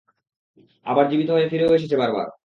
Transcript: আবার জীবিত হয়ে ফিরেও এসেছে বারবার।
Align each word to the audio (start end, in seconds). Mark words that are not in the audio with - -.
আবার 0.85 1.05
জীবিত 1.11 1.29
হয়ে 1.29 1.49
ফিরেও 1.51 1.75
এসেছে 1.75 1.95
বারবার। 1.97 2.27